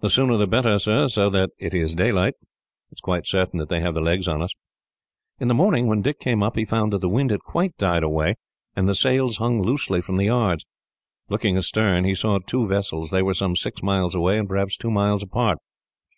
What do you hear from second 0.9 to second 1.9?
so that it